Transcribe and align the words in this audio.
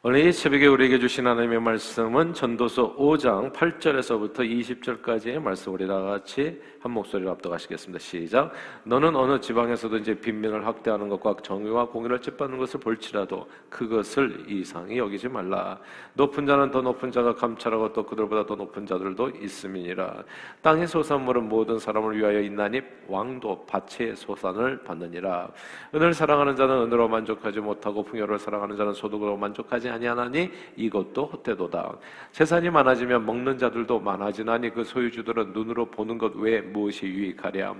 오늘 0.00 0.20
이 0.20 0.32
새벽에 0.32 0.68
우리에게 0.68 1.00
주신 1.00 1.26
하나님의 1.26 1.60
말씀은 1.60 2.32
전도서 2.32 2.94
5장 2.94 3.52
8절에서부터 3.52 4.38
20절까지의 4.38 5.40
말씀 5.40 5.74
우리 5.74 5.88
다 5.88 6.00
같이 6.00 6.62
한 6.80 6.92
목소리로 6.92 7.32
압도하시겠습니다. 7.32 7.98
시작. 7.98 8.52
너는 8.84 9.16
어느 9.16 9.40
지방에서든지 9.40 10.20
빈민을 10.20 10.64
학대하는 10.64 11.08
것과 11.08 11.38
정의와 11.42 11.88
공의를 11.88 12.20
짓밟는 12.20 12.58
것을 12.58 12.78
볼지라도 12.78 13.48
그것을 13.68 14.44
이상히 14.46 14.98
여기지 14.98 15.28
말라. 15.28 15.80
높은 16.14 16.46
자는 16.46 16.70
더 16.70 16.80
높은 16.80 17.10
자가 17.10 17.34
감찰하고 17.34 17.92
또 17.92 18.06
그들보다 18.06 18.46
더 18.46 18.54
높은 18.54 18.86
자들도 18.86 19.30
있음이니라. 19.30 20.22
땅의 20.62 20.86
소산물은 20.86 21.48
모든 21.48 21.80
사람을 21.80 22.16
위하여 22.16 22.40
있나니 22.40 22.80
왕도 23.08 23.66
밭의 23.66 24.14
소산을 24.14 24.84
받느니라. 24.84 25.48
은을 25.92 26.14
사랑하는 26.14 26.54
자는 26.54 26.82
은으로 26.82 27.08
만족하지 27.08 27.58
못하고 27.58 28.04
풍요를 28.04 28.38
사랑하는 28.38 28.76
자는 28.76 28.92
소득으로 28.92 29.36
만족하지 29.36 29.87
아니하나니 29.88 30.50
이것도 30.76 31.26
헛되도다. 31.26 31.96
재산이 32.32 32.70
많아지면 32.70 33.24
먹는 33.24 33.58
자들도 33.58 34.00
많아지나니 34.00 34.70
그 34.70 34.84
소유주들은 34.84 35.52
눈으로 35.52 35.86
보는 35.86 36.18
것 36.18 36.34
외에 36.36 36.60
무엇이 36.60 37.06
유익하랴? 37.06 37.74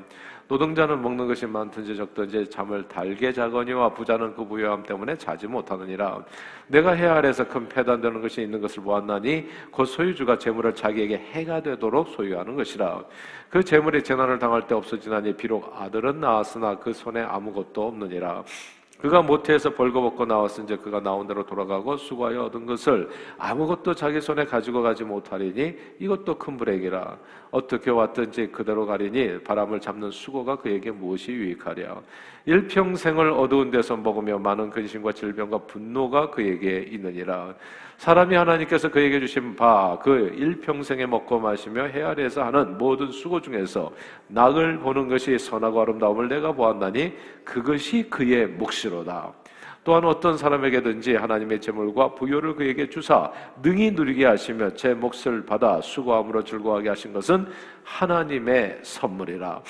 노동자는 0.48 1.02
먹는 1.02 1.28
것이 1.28 1.46
많든지 1.46 1.94
적든지 1.94 2.48
잠을 2.48 2.88
달게 2.88 3.30
자거니와 3.32 3.92
부자는 3.92 4.34
그 4.34 4.46
부유함 4.46 4.82
때문에 4.82 5.16
자지 5.16 5.46
못하느니라. 5.46 6.24
내가 6.68 6.92
해 6.92 7.06
아래서 7.06 7.46
큰 7.46 7.68
패단되는 7.68 8.22
것이 8.22 8.42
있는 8.42 8.60
것을 8.60 8.82
보았나니 8.82 9.46
그 9.70 9.84
소유주가 9.84 10.38
재물을 10.38 10.74
자기에게 10.74 11.18
해가 11.32 11.60
되도록 11.62 12.08
소유하는 12.08 12.56
것이라. 12.56 13.04
그 13.50 13.62
재물이 13.62 14.02
재난을 14.02 14.38
당할 14.38 14.66
때 14.66 14.74
없어지나니 14.74 15.36
비록 15.36 15.70
아들은 15.78 16.20
낳았으나 16.20 16.78
그 16.78 16.94
손에 16.94 17.20
아무것도 17.20 17.86
없느니라 17.86 18.44
그가 19.00 19.22
모태에서 19.22 19.70
벌거벗고 19.70 20.26
나왔은지 20.26 20.76
그가 20.76 21.00
나온 21.00 21.26
대로 21.26 21.46
돌아가고 21.46 21.96
수고하여 21.96 22.44
얻은 22.46 22.66
것을 22.66 23.08
아무것도 23.38 23.94
자기 23.94 24.20
손에 24.20 24.44
가지고 24.44 24.82
가지 24.82 25.04
못하리니 25.04 25.76
이것도 26.00 26.36
큰 26.36 26.56
불행이라. 26.56 27.16
어떻게 27.50 27.90
왔든지 27.90 28.48
그대로 28.48 28.86
가리니 28.86 29.44
바람을 29.44 29.80
잡는 29.80 30.10
수고가 30.10 30.56
그에게 30.56 30.90
무엇이 30.90 31.30
유익하랴. 31.30 32.00
일평생을 32.46 33.30
어두운 33.30 33.70
데서 33.70 33.96
먹으며 33.96 34.38
많은 34.38 34.70
근심과 34.70 35.12
질병과 35.12 35.58
분노가 35.58 36.30
그에게 36.30 36.88
있느니라 36.90 37.54
사람이 37.98 38.36
하나님께서 38.36 38.88
그에게 38.88 39.18
주신 39.18 39.56
바 39.56 39.98
그 40.02 40.32
일평생에 40.36 41.04
먹고 41.06 41.40
마시며 41.40 41.84
해 41.84 42.02
아래에서 42.02 42.44
하는 42.44 42.78
모든 42.78 43.10
수고 43.10 43.40
중에서 43.40 43.92
낙을 44.28 44.78
보는 44.78 45.08
것이 45.08 45.36
선하고 45.36 45.82
아름다움을 45.82 46.28
내가 46.28 46.52
보았나니 46.52 47.12
그것이 47.44 48.08
그의 48.08 48.46
몫이로다. 48.46 49.32
또한 49.82 50.04
어떤 50.04 50.36
사람에게든지 50.36 51.16
하나님의 51.16 51.60
재물과 51.60 52.14
부여를 52.14 52.54
그에게 52.54 52.88
주사 52.88 53.32
능히 53.62 53.90
누리게 53.90 54.26
하시며 54.26 54.72
제 54.74 54.94
몫을 54.94 55.44
받아 55.44 55.80
수고함으로 55.80 56.44
즐거워하게 56.44 56.90
하신 56.90 57.12
것은 57.12 57.46
하나님의 57.82 58.80
선물이라. 58.82 59.62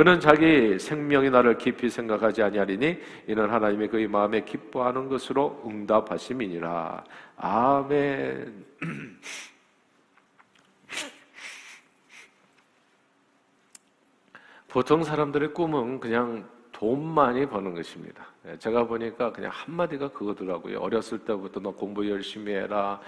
그는 0.00 0.18
자기 0.18 0.78
생명이 0.78 1.28
나를 1.28 1.58
깊이 1.58 1.90
생각하지 1.90 2.42
아니하리니 2.42 2.98
이는 3.26 3.50
하나님의 3.50 3.88
그의 3.88 4.08
마음에 4.08 4.40
기뻐하는 4.40 5.10
것으로 5.10 5.62
응답하심이니라. 5.66 7.04
아멘. 7.36 8.64
보통 14.68 15.04
사람들의 15.04 15.52
꿈은 15.52 16.00
그냥 16.00 16.48
돈 16.72 17.04
많이 17.04 17.44
버는 17.44 17.74
것입니다. 17.74 18.24
예, 18.46 18.56
제가 18.56 18.86
보니까 18.86 19.32
그냥 19.32 19.50
한마디가 19.52 20.12
그거더라고요. 20.12 20.78
어렸을 20.78 21.18
때부터 21.18 21.60
너 21.60 21.72
공부 21.72 22.08
열심히 22.08 22.54
해라. 22.54 22.98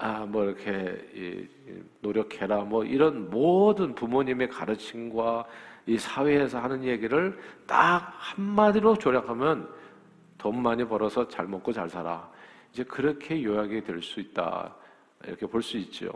아, 0.00 0.24
뭐 0.24 0.44
이렇게 0.44 1.48
노력해라. 2.00 2.58
뭐 2.62 2.84
이런 2.84 3.28
모든 3.30 3.94
부모님의 3.94 4.48
가르침과 4.48 5.44
이 5.86 5.98
사회에서 5.98 6.60
하는 6.60 6.84
얘기를 6.84 7.36
딱 7.66 8.12
한마디로 8.16 8.96
조략하면 8.98 9.68
돈 10.38 10.62
많이 10.62 10.84
벌어서 10.84 11.26
잘 11.26 11.48
먹고 11.48 11.72
잘 11.72 11.88
살아. 11.88 12.30
이제 12.72 12.84
그렇게 12.84 13.42
요약이 13.42 13.82
될 13.84 14.00
수 14.02 14.20
있다. 14.20 14.74
이렇게 15.26 15.46
볼 15.46 15.62
수 15.62 15.76
있죠. 15.78 16.10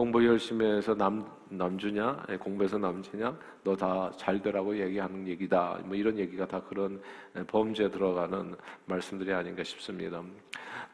공부 0.00 0.26
열심히 0.26 0.64
해서 0.64 0.94
남, 0.94 1.30
남주냐? 1.50 2.24
예, 2.30 2.38
공부해서 2.38 2.78
남주냐? 2.78 3.36
너 3.62 3.76
다 3.76 4.10
잘 4.16 4.40
되라고 4.40 4.74
얘기하는 4.74 5.28
얘기다. 5.28 5.80
뭐 5.84 5.94
이런 5.94 6.16
얘기가 6.18 6.46
다 6.46 6.62
그런 6.66 7.02
예, 7.36 7.42
범죄에 7.44 7.90
들어가는 7.90 8.56
말씀들이 8.86 9.30
아닌가 9.30 9.62
싶습니다. 9.62 10.22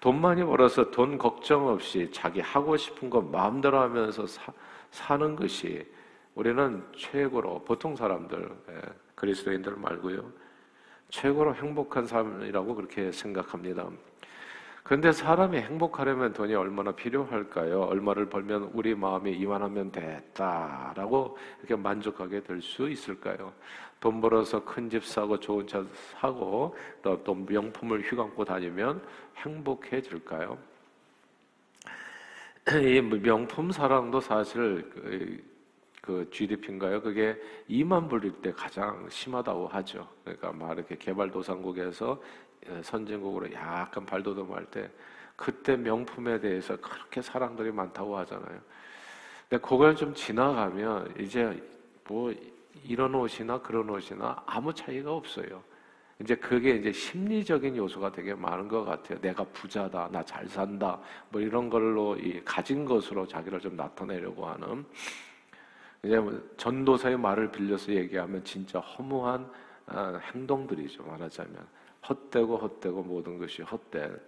돈 0.00 0.20
많이 0.20 0.42
벌어서 0.42 0.90
돈 0.90 1.18
걱정 1.18 1.68
없이 1.68 2.10
자기 2.10 2.40
하고 2.40 2.76
싶은 2.76 3.08
거 3.08 3.20
마음대로 3.20 3.78
하면서 3.78 4.26
사, 4.26 4.52
사는 4.90 5.36
것이 5.36 5.86
우리는 6.34 6.82
최고로 6.96 7.62
보통 7.62 7.94
사람들, 7.94 8.50
예, 8.70 8.80
그리스도인들 9.14 9.76
말고요. 9.76 10.28
최고로 11.10 11.54
행복한 11.54 12.08
삶이라고 12.08 12.74
그렇게 12.74 13.12
생각합니다. 13.12 13.88
그런데 14.86 15.10
사람이 15.10 15.58
행복하려면 15.58 16.32
돈이 16.32 16.54
얼마나 16.54 16.92
필요할까요? 16.92 17.82
얼마를 17.82 18.26
벌면 18.28 18.70
우리 18.72 18.94
마음이 18.94 19.32
이만하면 19.32 19.90
됐다라고 19.90 21.36
이렇게 21.58 21.74
만족하게 21.74 22.42
될 22.44 22.62
수 22.62 22.88
있을까요? 22.88 23.52
돈 23.98 24.20
벌어서 24.20 24.64
큰 24.64 24.88
집 24.88 25.04
사고 25.04 25.40
좋은 25.40 25.66
차 25.66 25.84
사고 26.20 26.76
또, 27.02 27.20
또 27.24 27.34
명품을 27.34 28.02
휘감고 28.02 28.44
다니면 28.44 29.02
행복해질까요? 29.38 30.56
이 32.80 33.00
명품 33.00 33.72
사랑도 33.72 34.20
사실 34.20 34.88
그, 36.06 36.24
그 36.24 36.30
GDP인가요? 36.30 37.02
그게 37.02 37.36
2만 37.68 38.08
불일 38.08 38.40
때 38.40 38.52
가장 38.52 39.06
심하다고 39.10 39.66
하죠. 39.68 40.08
그러니까 40.24 40.52
막 40.52 40.72
이렇게 40.78 40.96
개발도상국에서 40.96 42.22
예, 42.70 42.82
선진국으로 42.82 43.52
약간 43.52 44.06
발돋움할 44.06 44.66
때 44.66 44.90
그때 45.34 45.76
명품에 45.76 46.40
대해서 46.40 46.76
그렇게 46.76 47.20
사람들이 47.20 47.72
많다고 47.72 48.16
하잖아요. 48.18 48.60
근데 49.48 49.62
그걸 49.66 49.96
좀 49.96 50.14
지나가면 50.14 51.14
이제 51.20 51.62
뭐 52.08 52.32
이런 52.84 53.14
옷이나 53.14 53.60
그런 53.60 53.90
옷이나 53.90 54.42
아무 54.46 54.72
차이가 54.72 55.12
없어요. 55.12 55.62
이제 56.20 56.34
그게 56.34 56.70
이제 56.76 56.92
심리적인 56.92 57.76
요소가 57.76 58.10
되게 58.10 58.34
많은 58.34 58.68
것 58.68 58.84
같아요. 58.84 59.20
내가 59.20 59.44
부자다, 59.44 60.08
나 60.10 60.22
잘 60.22 60.48
산다, 60.48 60.98
뭐 61.28 61.40
이런 61.40 61.68
걸로 61.68 62.16
이 62.16 62.40
가진 62.44 62.84
것으로 62.86 63.26
자기를 63.26 63.60
좀 63.60 63.76
나타내려고 63.76 64.46
하는. 64.46 64.86
이제 66.04 66.18
뭐 66.18 66.40
전도사의 66.56 67.18
말을 67.18 67.50
빌려서 67.50 67.92
얘기하면 67.92 68.44
진짜 68.44 68.78
허무한 68.78 69.48
아, 69.86 70.20
행동들이죠. 70.34 71.04
말하자면 71.04 71.54
헛되고 72.08 72.56
헛되고 72.56 73.02
모든 73.02 73.38
것이 73.38 73.62
헛된 73.62 74.18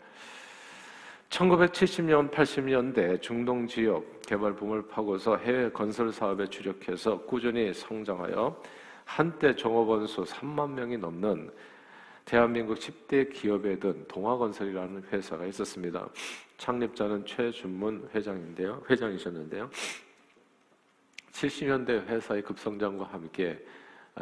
1970년, 1.30 2.30
80년대 2.30 3.20
중동 3.20 3.66
지역 3.66 4.22
개발 4.22 4.54
붐을 4.54 4.88
파고서 4.88 5.36
해외 5.36 5.70
건설 5.70 6.10
사업에 6.10 6.46
주력해서 6.46 7.20
꾸준히 7.22 7.72
성장하여 7.74 8.60
한때 9.04 9.54
종업원 9.54 10.06
수 10.06 10.22
3만 10.22 10.70
명이 10.70 10.96
넘는 10.96 11.50
대한민국 12.24 12.78
10대 12.78 13.32
기업에 13.32 13.78
든 13.78 14.06
동화건설이라는 14.06 15.04
회사가 15.10 15.46
있었습니다. 15.46 16.08
창립자는 16.58 17.24
최준문 17.24 18.10
회장인데요. 18.14 18.82
회장이셨는데요. 18.88 19.70
70년대 21.32 22.06
회사의 22.06 22.42
급성장과 22.42 23.04
함께 23.06 23.64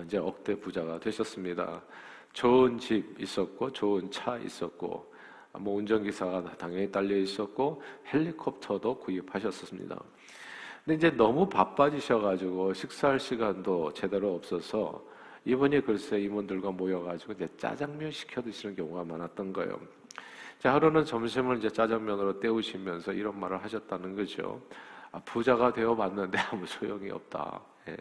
이제 0.04 0.18
억대 0.18 0.54
부자가 0.54 0.98
되셨습니다. 1.00 1.82
좋은 2.32 2.78
집 2.78 3.18
있었고 3.20 3.72
좋은 3.72 4.10
차 4.10 4.36
있었고 4.36 5.14
뭐 5.58 5.76
운전기사가 5.76 6.56
당연히 6.58 6.90
딸려 6.90 7.16
있었고 7.16 7.82
헬리콥터도 8.12 8.98
구입하셨습니다. 8.98 9.98
근데 10.84 10.96
이제 10.96 11.10
너무 11.16 11.48
바빠지셔가지고 11.48 12.74
식사할 12.74 13.18
시간도 13.18 13.92
제대로 13.94 14.34
없어서 14.34 15.02
이번에 15.44 15.80
글쎄 15.80 16.20
임원들과 16.20 16.72
모여가지고 16.72 17.32
이제 17.32 17.48
짜장면 17.56 18.10
시켜 18.10 18.42
드시는 18.42 18.76
경우가 18.76 19.04
많았던 19.04 19.52
거예요. 19.52 19.80
자, 20.58 20.74
하루는 20.74 21.04
점심을 21.04 21.58
이제 21.58 21.70
짜장면으로 21.70 22.40
때우시면서 22.40 23.12
이런 23.12 23.38
말을 23.38 23.62
하셨다는 23.62 24.16
거죠. 24.16 24.60
아, 25.12 25.20
부자가 25.24 25.72
되어 25.72 25.94
봤는데 25.94 26.38
아무 26.38 26.66
소용이 26.66 27.10
없다. 27.10 27.60
예. 27.88 27.96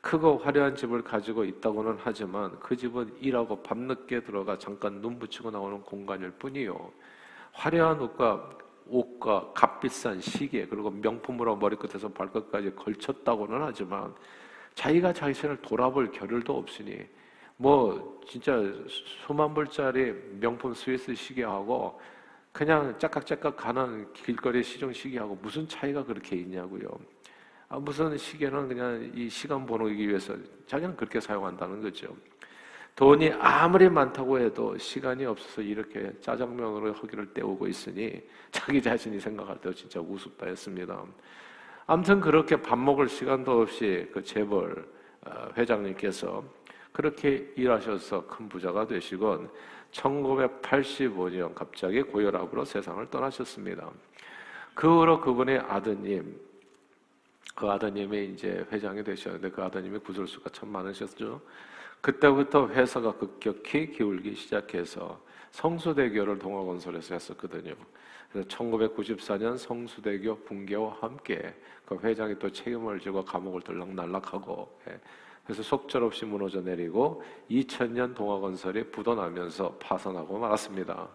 크고 0.00 0.38
화려한 0.38 0.76
집을 0.76 1.02
가지고 1.02 1.44
있다고는 1.44 1.96
하지만 1.98 2.58
그 2.60 2.76
집은 2.76 3.16
일하고 3.20 3.62
밤늦게 3.62 4.24
들어가 4.24 4.58
잠깐 4.58 5.00
눈 5.00 5.18
붙이고 5.18 5.50
나오는 5.50 5.80
공간일 5.80 6.30
뿐이요. 6.32 6.92
화려한 7.52 8.00
옷과 8.00 8.50
옷과 8.86 9.52
값비싼 9.54 10.20
시계 10.20 10.66
그리고 10.66 10.90
명품으로 10.90 11.56
머리끝에서 11.56 12.08
발끝까지 12.10 12.74
걸쳤다고는 12.74 13.62
하지만 13.62 14.14
자기가 14.74 15.14
자신을 15.14 15.62
돌아볼 15.62 16.12
겨를도 16.12 16.54
없으니 16.54 16.98
뭐 17.56 18.20
진짜 18.26 18.60
수만 19.26 19.54
불짜리 19.54 20.12
명품 20.38 20.74
스위스 20.74 21.14
시계하고 21.14 21.98
그냥 22.54 22.96
짝깍짝깍 23.00 23.56
가는 23.56 24.12
길거리 24.12 24.62
시종 24.62 24.92
시계하고 24.92 25.36
무슨 25.42 25.66
차이가 25.66 26.04
그렇게 26.04 26.36
있냐고요. 26.36 26.86
아, 27.68 27.80
무슨 27.80 28.16
시계는 28.16 28.68
그냥 28.68 29.10
이 29.12 29.28
시간 29.28 29.66
보내기 29.66 30.08
위해서 30.08 30.36
자기는 30.68 30.94
그렇게 30.94 31.18
사용한다는 31.18 31.82
거죠. 31.82 32.16
돈이 32.94 33.32
아무리 33.40 33.88
많다고 33.88 34.38
해도 34.38 34.78
시간이 34.78 35.24
없어서 35.24 35.62
이렇게 35.62 36.12
짜장면으로 36.20 36.92
허기를 36.92 37.26
때우고 37.34 37.66
있으니 37.66 38.22
자기 38.52 38.80
자신이 38.80 39.18
생각할 39.18 39.60
때 39.60 39.74
진짜 39.74 39.98
우습다 39.98 40.46
했습니다. 40.46 41.04
아무튼 41.86 42.20
그렇게 42.20 42.54
밥 42.62 42.78
먹을 42.78 43.08
시간도 43.08 43.62
없이 43.62 44.08
그 44.12 44.22
재벌 44.22 44.88
어, 45.22 45.48
회장님께서 45.56 46.44
그렇게 46.92 47.52
일하셔서 47.56 48.28
큰 48.28 48.48
부자가 48.48 48.86
되시곤 48.86 49.50
1985년 49.94 51.54
갑자기 51.54 52.02
고혈압으로 52.02 52.64
세상을 52.64 53.08
떠나셨습니다. 53.10 53.90
그 54.74 54.88
후로 54.88 55.20
그분의 55.20 55.58
아드님, 55.58 56.38
그 57.54 57.70
아드님이 57.70 58.32
이제 58.34 58.66
회장이 58.70 59.04
되셨는데 59.04 59.50
그 59.50 59.62
아드님이 59.62 59.98
구설수가 59.98 60.50
참 60.50 60.70
많으셨죠. 60.70 61.40
그때부터 62.00 62.68
회사가 62.68 63.12
급격히 63.12 63.92
기울기 63.92 64.34
시작해서 64.34 65.20
성수대교를 65.52 66.38
동아건설에서 66.38 67.14
했었거든요. 67.14 67.74
그래서 68.30 68.48
1994년 68.48 69.56
성수대교 69.56 70.40
붕괴와 70.40 70.96
함께 71.00 71.54
그 71.86 71.96
회장이 72.02 72.36
또 72.40 72.50
책임을 72.50 72.98
지고 72.98 73.24
감옥을 73.24 73.62
들락날락하고 73.62 74.80
예. 74.88 75.00
그래서 75.44 75.62
속절없이 75.62 76.24
무너져 76.24 76.60
내리고 76.60 77.22
2000년 77.50 78.14
동아건설이 78.14 78.90
부도나면서 78.90 79.76
파산하고 79.78 80.38
말았습니다. 80.38 81.08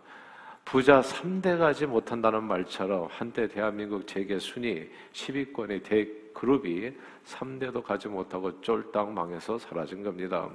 부자 0.63 1.01
3대 1.01 1.57
가지 1.57 1.87
못한다는 1.87 2.43
말처럼 2.43 3.07
한때 3.09 3.47
대한민국 3.47 4.05
재계 4.05 4.37
순위 4.37 4.87
10위권의 5.13 5.83
대그룹이 5.83 6.93
3대도 7.25 7.81
가지 7.81 8.07
못하고 8.07 8.61
쫄딱 8.61 9.11
망해서 9.11 9.57
사라진 9.57 10.03
겁니다. 10.03 10.47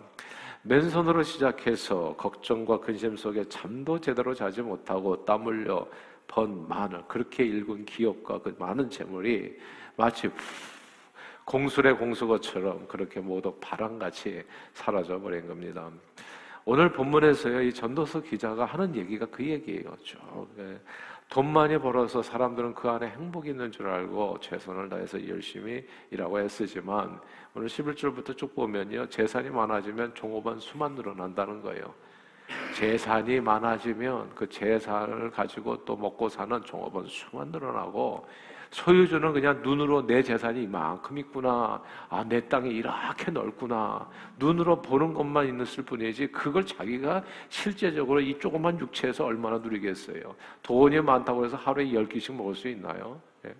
맨손으로 0.63 1.25
시작해서 1.25 2.15
걱정과 2.17 2.79
근심 2.79 3.17
속에 3.17 3.45
잠도 3.49 4.01
제대로 4.01 4.33
자지 4.33 4.63
못하고 4.63 5.25
땀 5.25 5.45
흘려 5.45 5.87
번 6.29 6.67
많은 6.69 7.03
그렇게 7.09 7.45
일군 7.45 7.85
기업과 7.85 8.41
그 8.41 8.55
많은 8.59 8.89
재물이 8.89 9.59
마치 9.97 10.31
공술의 11.45 11.99
공수거처럼 11.99 12.87
그렇게 12.89 13.21
모두 13.21 13.55
바람같이 13.61 14.43
사라져 14.73 15.21
버린 15.21 15.47
겁니다. 15.47 15.91
오늘 16.65 16.91
본문에서요, 16.93 17.61
이 17.63 17.75
전도서 17.75 18.23
기자가 18.23 18.65
하는 18.65 18.95
얘기가 18.97 19.27
그 19.27 19.45
얘기예요. 19.45 19.97
예. 20.59 20.81
돈 21.29 21.53
많이 21.53 21.77
벌어서 21.79 22.23
사람들은 22.23 22.75
그 22.75 22.89
안에 22.89 23.09
행복이 23.09 23.51
있는 23.51 23.73
줄 23.73 23.89
알고 23.89 24.39
최선을 24.41 24.89
다해서 24.89 25.27
열심히 25.29 25.87
일하고 26.11 26.41
애쓰지만 26.41 27.21
오늘 27.55 27.69
11절부터 27.69 28.37
쭉 28.37 28.55
보면요. 28.55 29.09
재산이 29.09 29.51
많아지면 29.51 30.15
종업원 30.15 30.61
수만 30.61 30.95
늘어난다는 30.95 31.61
거예요. 31.61 31.93
재산이 32.75 33.41
많아지면 33.41 34.35
그 34.35 34.49
재산을 34.49 35.31
가지고 35.31 35.85
또 35.85 35.97
먹고 35.97 36.29
사는 36.29 36.63
종업원 36.63 37.07
수만 37.09 37.49
늘어나고 37.49 38.27
소유주는 38.75 39.33
그냥 39.33 39.63
눈으로 39.63 40.05
내 40.05 40.21
재산이 40.21 40.65
이만큼 40.65 41.17
있구나. 41.17 41.81
아, 42.09 42.25
내 42.29 42.41
땅이 42.41 42.69
이렇게 42.71 43.31
넓구나. 43.31 44.11
눈으로 44.37 44.83
보는 44.83 45.15
것만 45.15 45.61
있을 45.63 45.85
뿐이지 45.85 46.27
그걸 46.33 46.67
자기가 46.67 47.23
실제적으로 47.49 48.21
이 48.21 48.37
조그만 48.37 48.79
육체에서 48.81 49.27
얼마나 49.27 49.59
누리겠어요. 49.59 50.35
돈이 50.65 51.01
많다고 51.03 51.45
해서 51.45 51.57
하루에 51.57 51.87
10끼씩 51.87 52.35
먹을 52.35 52.57
수 52.57 52.67
있나요? 52.69 53.21
예. 53.47 53.55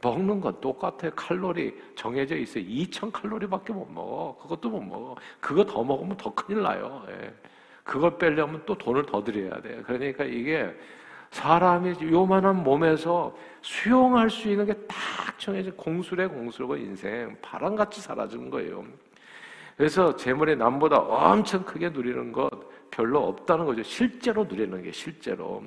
먹는 0.00 0.40
건 0.40 0.60
똑같아요. 0.60 1.10
칼로리 1.16 1.76
정해져 1.96 2.36
있어요. 2.36 2.62
2,000 2.62 3.10
칼로리밖에 3.10 3.72
못 3.72 3.90
먹어. 3.90 4.38
그것도 4.42 4.70
못 4.70 4.80
먹어. 4.80 5.16
그거 5.40 5.64
더 5.64 5.82
먹으면 5.82 6.16
더 6.16 6.32
큰일 6.32 6.62
나요. 6.62 7.04
예. 7.08 7.34
그걸 7.82 8.16
빼려면 8.16 8.62
또 8.64 8.78
돈을 8.78 9.06
더 9.06 9.24
들여야 9.24 9.60
돼요. 9.60 9.82
그러니까 9.84 10.22
이게 10.22 10.72
사람이 11.32 11.96
요만한 12.12 12.62
몸에서 12.62 13.34
수용할 13.62 14.30
수 14.30 14.48
있는 14.48 14.66
게 14.66 14.74
딱 14.86 15.38
정해져 15.38 15.72
공술의 15.72 16.28
공술고 16.28 16.76
인생 16.76 17.36
바람같이 17.42 18.00
사라지는 18.00 18.48
거예요. 18.50 18.84
그래서 19.76 20.14
재물이 20.14 20.56
남보다 20.56 20.98
엄청 20.98 21.64
크게 21.64 21.88
누리는 21.88 22.30
것 22.30 22.50
별로 22.90 23.26
없다는 23.26 23.64
거죠. 23.64 23.82
실제로 23.82 24.44
누리는 24.44 24.82
게 24.82 24.92
실제로. 24.92 25.62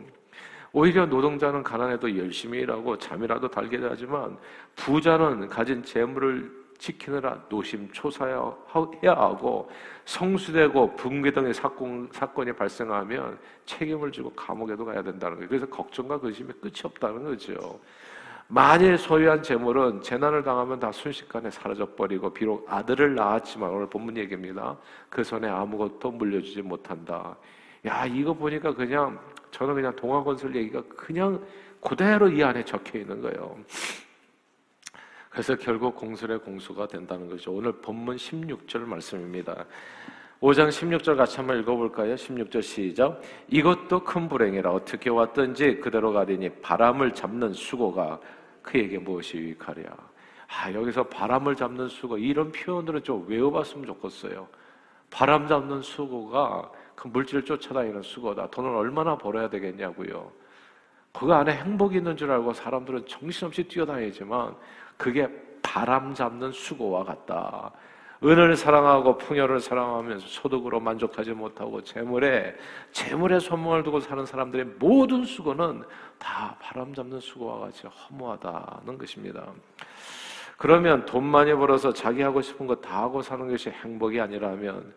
오히려 0.72 1.06
노동자는 1.06 1.64
가난해도 1.64 2.18
열심히 2.18 2.60
일하고 2.60 2.98
잠이라도 2.98 3.50
달게 3.50 3.80
하지만 3.82 4.38
부자는 4.76 5.50
가진 5.50 5.84
재물을 5.84 6.52
지키느라 6.78 7.46
노심초사해야 7.50 8.56
하고 9.04 9.70
성수되고 10.06 10.96
붕괴 10.96 11.32
등의 11.32 11.54
사건, 11.54 12.10
사건이 12.12 12.54
발생하면 12.54 13.38
책임을 13.66 14.12
지고 14.12 14.30
감옥에도 14.32 14.86
가야 14.86 15.02
된다는 15.02 15.38
거예요. 15.38 15.50
그래서 15.50 15.66
걱정과 15.68 16.20
근심이 16.20 16.52
끝이 16.62 16.82
없다는 16.84 17.24
거죠. 17.24 17.80
만일 18.48 18.98
소유한 18.98 19.42
재물은 19.42 20.02
재난을 20.02 20.44
당하면 20.44 20.80
다 20.80 20.92
순식간에 20.92 21.50
사라져버리고 21.50 22.32
비록 22.32 22.66
아들을 22.72 23.16
낳았지만 23.16 23.70
오늘 23.72 23.90
본문 23.90 24.18
얘기입니다. 24.18 24.78
그 25.10 25.24
손에 25.24 25.48
아무것도 25.48 26.12
물려주지 26.12 26.62
못한다. 26.62 27.36
야 27.88 28.06
이거 28.06 28.34
보니까 28.34 28.74
그냥 28.74 29.20
저는 29.50 29.74
그냥 29.74 29.96
동화건설 29.96 30.56
얘기가 30.56 30.84
그냥 30.96 31.44
그대로 31.82 32.30
이 32.30 32.44
안에 32.44 32.64
적혀 32.64 33.00
있는 33.00 33.22
거예요. 33.22 33.58
그래서 35.36 35.54
결국 35.54 35.98
공술의 35.98 36.40
공수가 36.40 36.88
된다는 36.88 37.28
거죠. 37.30 37.52
오늘 37.52 37.74
본문 37.74 38.16
16절 38.16 38.86
말씀입니다. 38.86 39.66
5장 40.40 40.70
16절 40.70 41.18
같이 41.18 41.36
한번 41.36 41.60
읽어볼까요? 41.60 42.16
16절 42.16 42.62
시작. 42.62 43.20
이것도 43.50 44.06
큰 44.06 44.30
불행이라 44.30 44.72
어떻게 44.72 45.10
왔든지 45.10 45.82
그대로 45.82 46.14
가리니 46.14 46.62
바람을 46.62 47.14
잡는 47.14 47.52
수고가 47.52 48.18
그에게 48.62 48.98
무엇이 48.98 49.36
유익하랴. 49.36 49.84
아, 50.48 50.72
여기서 50.72 51.04
바람을 51.04 51.58
잡는 51.58 51.90
수고, 51.90 52.18
이런 52.18 52.50
표현들은 52.54 53.04
좀 53.04 53.28
외워봤으면 53.28 53.88
좋겠어요. 53.88 54.48
바람 55.10 55.50
잡는 55.50 55.82
수고가 55.82 56.72
그 56.96 57.10
물질을 57.10 57.44
쫓아다니는 57.44 58.04
수고다. 58.04 58.50
돈을 58.52 58.74
얼마나 58.74 59.18
벌어야 59.18 59.50
되겠냐고요. 59.50 60.32
그 61.12 61.34
안에 61.34 61.54
행복이 61.54 61.98
있는 61.98 62.16
줄 62.16 62.32
알고 62.32 62.54
사람들은 62.54 63.06
정신없이 63.06 63.64
뛰어다니지만 63.64 64.56
그게 64.98 65.28
바람 65.62 66.14
잡는 66.14 66.52
수고와 66.52 67.04
같다. 67.04 67.72
은을 68.24 68.56
사랑하고 68.56 69.18
풍요를 69.18 69.60
사랑하면서 69.60 70.26
소득으로 70.28 70.80
만족하지 70.80 71.32
못하고 71.34 71.82
재물에 71.84 72.56
재물에 72.92 73.40
소망을 73.40 73.84
두고 73.84 74.00
사는 74.00 74.26
사람들의 74.26 74.66
모든 74.80 75.26
수고는 75.26 75.84
다 76.18 76.56
바람 76.60 76.94
잡는 76.94 77.20
수고와 77.20 77.60
같이 77.60 77.86
허무하다는 77.88 78.98
것입니다. 78.98 79.46
그러면 80.58 81.06
돈 81.06 81.26
많이 81.26 81.54
벌어서 81.54 81.92
자기 81.92 82.22
하고 82.22 82.42
싶은 82.42 82.66
거 82.66 82.76
다 82.76 83.04
하고 83.04 83.22
사는 83.22 83.48
것이 83.50 83.70
행복이 83.70 84.20
아니라면 84.22 84.94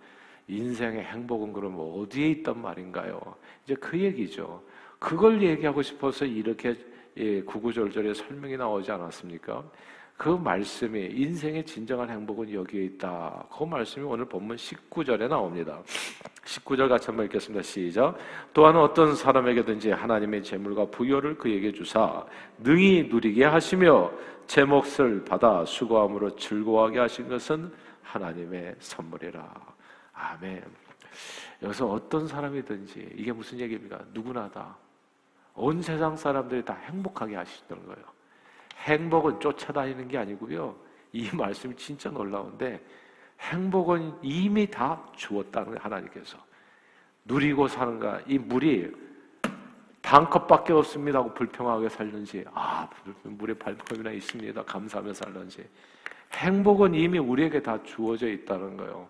인생의 0.46 1.04
행복은 1.04 1.52
그럼 1.52 1.76
어디에 1.78 2.28
있단 2.28 2.62
말인가요? 2.62 3.20
이제 3.64 3.74
그 3.74 3.98
얘기죠. 3.98 4.62
그걸 4.98 5.42
얘기하고 5.42 5.82
싶어서 5.82 6.24
이렇게 6.24 6.74
예, 7.18 7.42
구구절절의 7.42 8.14
설명이 8.14 8.56
나오지 8.56 8.90
않았습니까? 8.92 9.64
그 10.16 10.30
말씀이 10.30 11.10
인생의 11.12 11.64
진정한 11.64 12.10
행복은 12.10 12.52
여기에 12.52 12.84
있다. 12.84 13.46
그 13.56 13.64
말씀이 13.64 14.04
오늘 14.04 14.24
본문 14.24 14.56
19절에 14.56 15.28
나옵니다. 15.28 15.80
19절 16.44 16.88
같이 16.88 17.06
한번 17.06 17.26
읽겠습니다. 17.26 17.62
시작. 17.62 18.16
또한 18.52 18.76
어떤 18.76 19.14
사람에게든지 19.14 19.92
하나님의 19.92 20.42
재물과 20.42 20.86
부여를 20.86 21.38
그에게 21.38 21.70
주사 21.70 22.24
능히 22.58 23.08
누리게 23.08 23.44
하시며 23.44 24.10
제 24.48 24.64
몫을 24.64 25.24
받아 25.24 25.64
수고함으로 25.64 26.34
즐거워하게 26.34 26.98
하신 27.00 27.28
것은 27.28 27.72
하나님의 28.02 28.74
선물이라. 28.80 29.54
아멘. 30.14 30.64
여기서 31.62 31.86
어떤 31.86 32.26
사람이든지 32.26 33.10
이게 33.14 33.32
무슨 33.32 33.60
얘기입니까? 33.60 34.00
누구나 34.12 34.50
다. 34.50 34.76
온 35.58 35.82
세상 35.82 36.16
사람들이 36.16 36.64
다 36.64 36.74
행복하게 36.74 37.36
하시는 37.36 37.86
거예요. 37.86 38.04
행복은 38.78 39.40
쫓아다니는 39.40 40.08
게 40.08 40.18
아니고요. 40.18 40.74
이 41.12 41.30
말씀이 41.34 41.74
진짜 41.76 42.10
놀라운데 42.10 42.80
행복은 43.40 44.18
이미 44.22 44.70
다 44.70 45.04
주었다는 45.16 45.66
거예요. 45.68 45.80
하나님께서. 45.82 46.38
누리고 47.24 47.68
사는가. 47.68 48.20
이 48.26 48.38
물이 48.38 48.92
반 50.00 50.28
컵밖에 50.30 50.72
없습니다 50.72 51.18
하고 51.18 51.34
불평하게 51.34 51.90
살든지 51.90 52.44
아 52.54 52.88
물에 53.24 53.52
발품이나 53.52 54.10
있습니다 54.12 54.62
감사하며 54.62 55.12
살든지 55.12 55.68
행복은 56.32 56.94
이미 56.94 57.18
우리에게 57.18 57.60
다 57.60 57.82
주어져 57.82 58.28
있다는 58.28 58.78
거예요. 58.78 59.06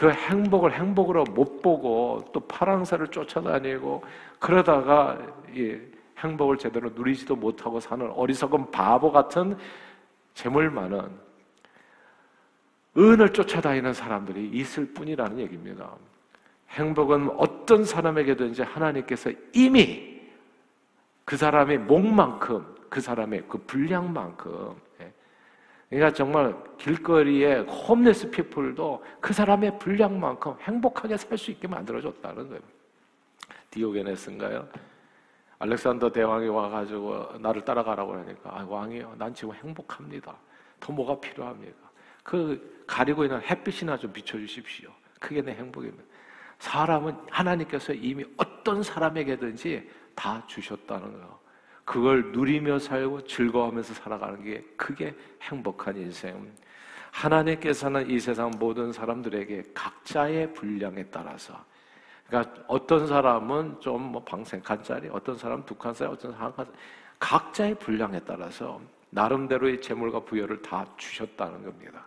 그 0.00 0.10
행복을 0.10 0.72
행복으로 0.72 1.24
못 1.24 1.60
보고 1.60 2.24
또 2.32 2.40
파랑새를 2.40 3.08
쫓아다니고 3.08 4.02
그러다가 4.38 5.18
예, 5.54 5.78
행복을 6.16 6.56
제대로 6.56 6.88
누리지도 6.88 7.36
못하고 7.36 7.80
사는 7.80 8.10
어리석은 8.10 8.70
바보 8.70 9.12
같은 9.12 9.58
재물 10.32 10.70
많은 10.70 11.06
은을 12.96 13.34
쫓아다니는 13.34 13.92
사람들이 13.92 14.48
있을 14.48 14.86
뿐이라는 14.94 15.38
얘기입니다. 15.38 15.94
행복은 16.70 17.32
어떤 17.36 17.84
사람에게든지 17.84 18.62
하나님께서 18.62 19.30
이미 19.52 20.18
그 21.26 21.36
사람의 21.36 21.76
목만큼, 21.76 22.74
그 22.88 23.02
사람의 23.02 23.44
그 23.46 23.58
분량만큼, 23.66 24.70
예. 24.70 24.89
그러니까 25.90 26.12
정말 26.12 26.56
길거리에 26.78 27.58
홈레스 27.58 28.30
피플도 28.30 29.04
그 29.20 29.32
사람의 29.32 29.78
분량만큼 29.80 30.54
행복하게 30.60 31.16
살 31.16 31.36
수 31.36 31.50
있게 31.50 31.66
만들어줬다는 31.66 32.48
거예요. 32.48 32.62
디오게네스인가요? 33.70 34.68
알렉산더 35.58 36.12
대왕이 36.12 36.48
와가지고 36.48 37.38
나를 37.40 37.64
따라가라고 37.64 38.14
하니까 38.14 38.50
아, 38.50 38.64
왕이요, 38.68 39.16
난 39.18 39.34
지금 39.34 39.52
행복합니다. 39.54 40.34
더 40.78 40.92
뭐가 40.92 41.20
필요합니까? 41.20 41.90
그 42.22 42.84
가리고 42.86 43.24
있는 43.24 43.40
햇빛이나 43.42 43.98
좀 43.98 44.12
비춰주십시오. 44.12 44.90
그게 45.18 45.42
내 45.42 45.52
행복입니다. 45.52 46.04
사람은 46.60 47.16
하나님께서 47.30 47.92
이미 47.92 48.24
어떤 48.36 48.82
사람에게든지 48.82 49.90
다 50.14 50.42
주셨다는 50.46 51.20
거. 51.20 51.39
그걸 51.90 52.30
누리며 52.30 52.78
살고 52.78 53.24
즐거워하면서 53.24 53.94
살아가는 53.94 54.44
게 54.44 54.64
그게 54.76 55.12
행복한 55.42 55.96
인생. 55.96 56.48
하나님께서는 57.10 58.08
이 58.08 58.20
세상 58.20 58.52
모든 58.60 58.92
사람들에게 58.92 59.64
각자의 59.74 60.52
분량에 60.52 61.02
따라서 61.06 61.52
그러니까 62.28 62.62
어떤 62.68 63.08
사람은 63.08 63.80
좀 63.80 64.02
뭐 64.02 64.22
방생 64.22 64.62
칸짜리, 64.62 65.08
어떤 65.10 65.36
사람은 65.36 65.66
두 65.66 65.74
칸짜리, 65.74 66.08
어떤 66.12 66.30
사람은 66.30 66.52
한 66.58 66.64
칸, 66.64 66.74
각자의 67.18 67.74
분량에 67.80 68.20
따라서 68.20 68.80
나름대로의 69.10 69.80
재물과 69.80 70.20
부여를 70.20 70.62
다 70.62 70.86
주셨다는 70.96 71.64
겁니다. 71.64 72.06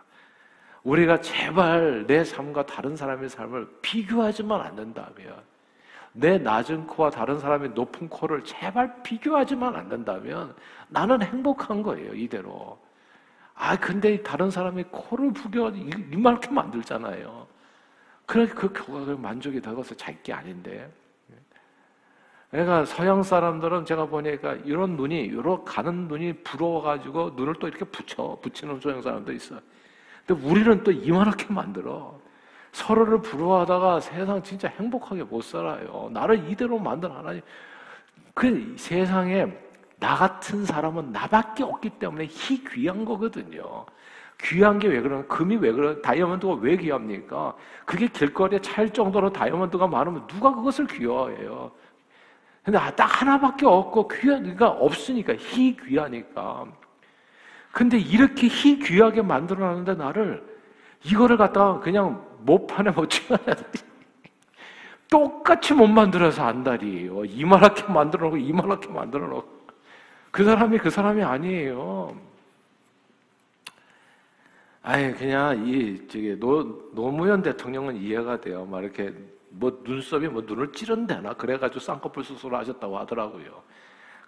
우리가 0.82 1.20
제발 1.20 2.06
내 2.06 2.24
삶과 2.24 2.64
다른 2.64 2.96
사람의 2.96 3.28
삶을 3.28 3.68
비교하지만 3.82 4.62
않는다면, 4.62 5.42
내 6.16 6.38
낮은 6.38 6.86
코와 6.86 7.10
다른 7.10 7.38
사람의 7.40 7.70
높은 7.70 8.08
코를 8.08 8.44
제발 8.44 9.02
비교하지만 9.02 9.74
않는다면 9.74 10.54
나는 10.88 11.20
행복한 11.22 11.82
거예요, 11.82 12.14
이대로. 12.14 12.78
아, 13.54 13.76
근데 13.76 14.22
다른 14.22 14.48
사람의 14.48 14.86
코를 14.90 15.32
부겨 15.32 15.70
이만큼 16.12 16.54
만들잖아요. 16.54 17.46
그래 18.26 18.46
그 18.46 18.72
교각을 18.72 19.16
만족이 19.16 19.60
되어서 19.60 19.94
자기 19.96 20.32
아닌데. 20.32 20.90
그러니까 22.50 22.84
서양 22.84 23.24
사람들은 23.24 23.84
제가 23.84 24.06
보니까 24.06 24.54
이런 24.64 24.96
눈이 24.96 25.20
이렇게 25.22 25.64
가는 25.64 26.06
눈이 26.06 26.44
부러워가지고 26.44 27.32
눈을 27.34 27.54
또 27.54 27.66
이렇게 27.66 27.84
붙여 27.84 28.38
붙이는 28.40 28.78
서양 28.78 29.02
사람도 29.02 29.32
있어. 29.32 29.56
근데 30.24 30.46
우리는 30.46 30.84
또 30.84 30.92
이만하게 30.92 31.52
만들어. 31.52 32.16
서로를 32.74 33.22
부러워하다가 33.22 34.00
세상 34.00 34.42
진짜 34.42 34.66
행복하게 34.68 35.22
못 35.22 35.42
살아요. 35.44 36.10
나를 36.12 36.50
이대로 36.50 36.76
만든 36.76 37.08
하나님. 37.12 37.40
그 38.34 38.74
세상에 38.76 39.46
나 40.00 40.16
같은 40.16 40.64
사람은 40.64 41.12
나밖에 41.12 41.62
없기 41.62 41.90
때문에 41.90 42.26
희 42.26 42.64
귀한 42.64 43.04
거거든요. 43.04 43.86
귀한 44.42 44.80
게 44.80 44.88
왜 44.88 45.00
그러나? 45.00 45.24
금이 45.26 45.56
왜 45.56 45.70
그러나? 45.70 46.02
다이아몬드가 46.02 46.54
왜 46.54 46.76
귀합니까? 46.76 47.54
그게 47.84 48.08
길거리에 48.08 48.60
찰 48.60 48.90
정도로 48.92 49.32
다이아몬드가 49.32 49.86
많으면 49.86 50.26
누가 50.26 50.52
그것을 50.52 50.88
귀화해요? 50.88 51.70
근데 52.64 52.76
아, 52.76 52.90
딱 52.90 53.04
하나밖에 53.22 53.66
없고 53.66 54.08
귀하니까 54.08 54.68
없으니까 54.70 55.34
희 55.34 55.76
귀하니까. 55.76 56.66
근데 57.70 57.98
이렇게 57.98 58.48
희 58.48 58.80
귀하게 58.80 59.22
만들어 59.22 59.64
놨는데 59.64 59.94
나를 59.94 60.44
이거를 61.04 61.36
갖다가 61.36 61.78
그냥 61.78 62.33
못판에 62.44 62.90
못 62.90 63.08
찍어야 63.08 63.38
돼. 63.38 63.64
똑같이 65.10 65.74
못 65.74 65.86
만들어서 65.86 66.44
안달이에요. 66.44 67.24
이만하게 67.24 67.84
만들어 67.92 68.24
놓고 68.26 68.36
이만하게 68.36 68.88
만들어 68.88 69.26
놓고. 69.26 69.64
그 70.30 70.44
사람이 70.44 70.78
그 70.78 70.90
사람이 70.90 71.22
아니에요. 71.22 72.16
아예 74.82 75.12
그냥 75.12 75.66
이 75.66 76.06
저기 76.08 76.38
노 76.38 76.90
노무현 76.92 77.42
대통령은 77.42 77.96
이해가 77.96 78.40
돼요. 78.40 78.66
막 78.66 78.82
이렇게 78.82 79.14
뭐 79.48 79.80
눈썹이 79.84 80.28
뭐 80.28 80.42
눈을 80.42 80.72
찌른대나 80.72 81.34
그래가지고 81.34 81.80
쌍꺼풀 81.80 82.24
수술을 82.24 82.58
하셨다고 82.58 82.98
하더라고요. 82.98 83.62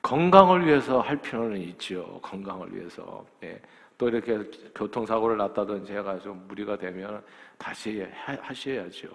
건강을 0.03 0.65
위해서 0.65 1.01
할 1.01 1.17
필요는 1.17 1.59
있죠. 1.59 2.21
건강을 2.23 2.75
위해서. 2.75 3.27
예. 3.43 3.61
또 3.99 4.09
이렇게 4.09 4.39
교통사고를 4.75 5.37
났다든지 5.39 5.93
해가지고 5.93 6.35
무리가 6.35 6.77
되면 6.77 7.23
다시 7.57 8.07
하셔야죠. 8.25 9.09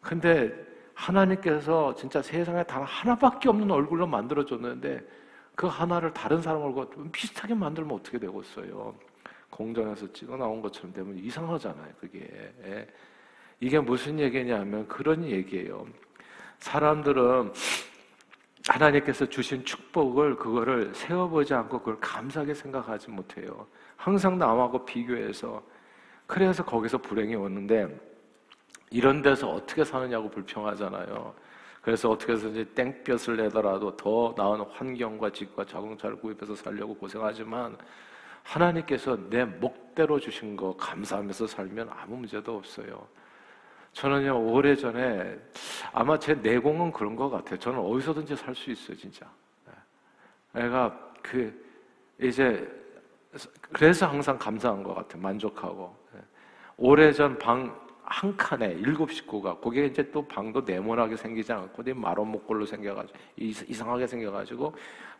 근데 0.00 0.52
하나님께서 0.94 1.94
진짜 1.94 2.20
세상에 2.20 2.62
단 2.64 2.82
하나밖에 2.82 3.48
없는 3.48 3.70
얼굴로 3.70 4.06
만들어줬는데 4.06 5.06
그 5.54 5.66
하나를 5.66 6.12
다른 6.12 6.40
사람 6.40 6.62
얼굴과 6.62 7.10
비슷하게 7.12 7.54
만들면 7.54 7.96
어떻게 7.96 8.18
되겠어요? 8.18 8.94
공장에서 9.50 10.12
찍어 10.12 10.36
나온 10.36 10.60
것처럼 10.60 10.92
되면 10.92 11.16
이상하잖아요, 11.16 11.92
그게. 12.00 12.28
예. 12.64 12.86
이게 13.60 13.80
무슨 13.80 14.18
얘기냐면 14.20 14.86
그런 14.86 15.24
얘기예요. 15.24 15.86
사람들은 16.58 17.52
하나님께서 18.68 19.26
주신 19.26 19.64
축복을 19.64 20.36
그거를 20.36 20.94
세워보지 20.94 21.54
않고 21.54 21.78
그걸 21.78 21.98
감사하게 22.00 22.54
생각하지 22.54 23.10
못해요. 23.10 23.66
항상 23.96 24.38
남하고 24.38 24.84
비교해서 24.84 25.62
그래서 26.26 26.64
거기서 26.64 26.98
불행이 26.98 27.34
오는데 27.34 27.88
이런 28.90 29.22
데서 29.22 29.48
어떻게 29.48 29.84
사느냐고 29.84 30.30
불평하잖아요. 30.30 31.34
그래서 31.80 32.10
어떻게 32.10 32.34
해서 32.34 32.48
이제 32.48 32.64
땡볕을 32.74 33.38
내더라도 33.38 33.96
더 33.96 34.34
나은 34.36 34.60
환경과 34.60 35.30
집과 35.30 35.64
자동차를 35.64 36.16
구입해서 36.16 36.54
살려고 36.54 36.94
고생하지만 36.94 37.76
하나님께서 38.42 39.16
내 39.30 39.44
목대로 39.44 40.20
주신 40.20 40.56
거 40.56 40.76
감사하면서 40.76 41.46
살면 41.46 41.88
아무 41.90 42.16
문제도 42.16 42.56
없어요. 42.56 43.06
저는요, 43.92 44.52
오래전에 44.52 45.38
아마 45.92 46.18
제 46.18 46.34
내공은 46.34 46.92
그런 46.92 47.16
것 47.16 47.30
같아요. 47.30 47.58
저는 47.58 47.78
어디서든지 47.78 48.36
살 48.36 48.54
수 48.54 48.70
있어요, 48.70 48.96
진짜. 48.96 49.26
내가 50.52 51.12
그, 51.22 51.52
이제, 52.20 52.68
그래서 53.72 54.06
항상 54.06 54.38
감사한 54.38 54.82
것 54.82 54.94
같아요. 54.94 55.22
만족하고. 55.22 55.96
오래전 56.76 57.38
방 57.38 57.88
한 58.10 58.34
칸에 58.36 58.72
일곱 58.72 59.12
식구가, 59.12 59.58
거기에 59.58 59.86
이제 59.86 60.10
또 60.10 60.26
방도 60.26 60.62
네모나게 60.62 61.14
생기지 61.14 61.52
않고, 61.52 61.82
마론 61.94 62.28
목골로 62.28 62.64
생겨가지고, 62.64 63.18
이상하게 63.36 64.06
생겨가지고, 64.06 64.74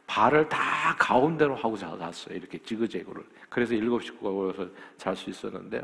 발을 0.06 0.48
다 0.48 0.96
가운데로 0.98 1.54
하고 1.54 1.76
잤어요. 1.76 2.34
이렇게 2.34 2.56
지그재그를. 2.56 3.22
그래서 3.50 3.74
일곱 3.74 4.02
식구가 4.02 4.30
모여서 4.30 4.66
잘 4.96 5.14
수 5.14 5.28
있었는데, 5.28 5.82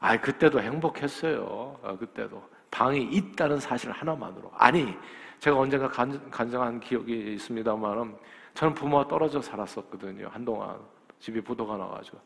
아, 0.00 0.18
그때도 0.18 0.58
행복했어요. 0.60 1.78
아, 1.82 1.96
그때도 1.96 2.42
방이 2.70 3.02
있다는 3.02 3.58
사실 3.58 3.90
하나만으로. 3.90 4.50
아니, 4.54 4.94
제가 5.38 5.58
언젠가 5.58 5.88
간, 5.88 6.30
간증한 6.30 6.80
기억이 6.80 7.34
있습니다만은 7.34 8.16
저는 8.54 8.74
부모와 8.74 9.06
떨어져 9.06 9.40
살았었거든요. 9.40 10.28
한동안 10.32 10.78
집이 11.20 11.40
부도가 11.42 11.76
나가지고 11.76 12.18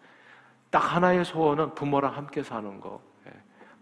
딱 0.71 0.79
하나의 0.79 1.25
소원은 1.25 1.75
부모랑 1.75 2.17
함께 2.17 2.43
사는 2.43 2.81
거. 2.81 3.01
예. 3.27 3.33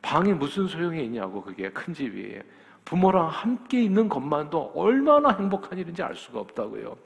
방이 0.00 0.32
무슨 0.32 0.66
소용이 0.66 1.04
있냐고 1.04 1.42
그게 1.42 1.70
큰 1.70 1.92
집이 1.92 2.40
부모랑 2.84 3.28
함께 3.28 3.82
있는 3.82 4.08
것만도 4.08 4.72
얼마나 4.74 5.30
행복한 5.30 5.78
일인지 5.78 6.02
알 6.02 6.16
수가 6.16 6.40
없다고요. 6.40 6.96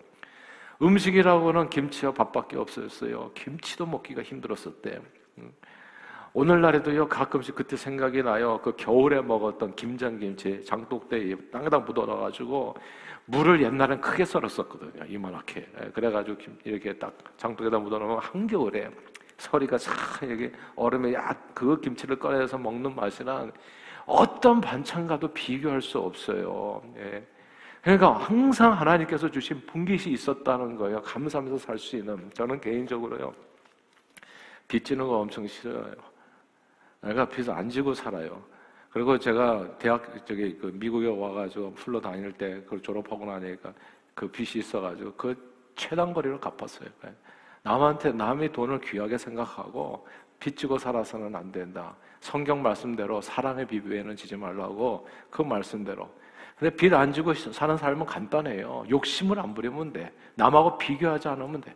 음식이라고는 0.81 1.71
김치와 1.71 2.13
밥밖에 2.13 2.57
없었어요. 2.57 3.33
김치도 3.35 3.87
먹기가 3.87 4.23
힘들었었대. 4.23 5.01
음. 6.35 6.41
오늘날에도요 6.41 7.09
가끔씩 7.09 7.55
그때 7.55 7.77
생각이 7.77 8.23
나요. 8.23 8.61
그 8.63 8.75
겨울에 8.77 9.21
먹었던 9.21 9.75
김장김치 9.77 10.65
장독대에 10.65 11.35
땅에다 11.53 11.81
묻어놔가지고 11.81 12.75
물을 13.27 13.63
옛날엔 13.63 14.01
크게 14.01 14.25
썰었었거든요. 14.25 15.05
이만하게. 15.07 15.69
예, 15.81 15.91
그래가지고 15.91 16.39
이렇게 16.65 16.93
딱 16.99 17.17
장독에다 17.37 17.79
묻어놓으면 17.79 18.19
한겨울에 18.19 18.91
서리가 19.39 19.79
싹 19.79 19.95
여기 20.31 20.51
얼음에 20.77 21.13
약그 21.13 21.81
김치를 21.81 22.19
꺼내서 22.19 22.59
먹는 22.59 22.95
맛이랑 22.95 23.53
어떤 24.07 24.61
반찬과도 24.61 25.29
비교할 25.33 25.81
수 25.83 25.99
없어요. 25.99 26.83
예. 26.97 27.25
그러니까 27.83 28.13
항상 28.13 28.73
하나님께서 28.73 29.31
주신 29.31 29.61
분깃이 29.67 30.15
있었다는 30.15 30.77
거예요. 30.77 31.03
감사하면서 31.03 31.59
살 31.59 31.79
수 31.79 31.97
있는. 31.97 32.31
저는 32.33 32.61
개인적으로요. 32.61 33.35
빚지는 34.69 35.07
거 35.07 35.19
엄청 35.19 35.47
싫어요. 35.47 36.12
내가 37.03 37.29
빚을 37.29 37.51
안 37.51 37.69
지고 37.69 37.93
살아요. 37.95 38.43
그리고 38.91 39.19
제가 39.19 39.79
대학 39.79 40.27
저기 40.27 40.57
그 40.59 40.67
미국에 40.75 41.07
와가지고 41.09 41.75
풀로 41.75 42.01
다닐 42.01 42.33
때 42.33 42.61
그걸 42.63 42.81
졸업하고 42.81 43.25
나니까 43.25 43.73
그 44.15 44.29
빚이 44.31 44.59
있어가지고 44.61 45.15
그 45.15 45.35
최단거리로 45.77 46.39
갚았어요. 46.41 46.89
예. 47.07 47.15
남한테 47.63 48.13
남의 48.13 48.53
돈을 48.53 48.81
귀하게 48.81 49.17
생각하고 49.17 50.07
빚지고 50.39 50.77
살아서는 50.79 51.35
안 51.35 51.51
된다. 51.51 51.95
성경 52.21 52.61
말씀대로 52.63 53.21
사랑의 53.21 53.67
비비에는 53.67 54.15
지지 54.17 54.37
말라고 54.37 55.09
그 55.31 55.43
말씀대로. 55.43 56.09
근데 56.59 56.75
빚 56.77 56.93
안 56.95 57.13
지고 57.13 57.33
사는 57.35 57.77
삶은 57.77 58.05
간단해요. 58.07 58.85
욕심을 58.91 59.39
안 59.39 59.55
부리면 59.55 59.93
돼. 59.93 60.13
남하고 60.35 60.77
비교하지 60.79 61.29
않으면 61.29 61.61
돼. 61.61 61.75